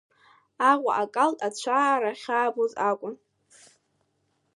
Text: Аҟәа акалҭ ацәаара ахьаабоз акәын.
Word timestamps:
Аҟәа 0.69 0.91
акалҭ 1.03 1.37
ацәаара 1.47 2.11
ахьаабоз 2.15 2.71
акәын. 2.89 3.15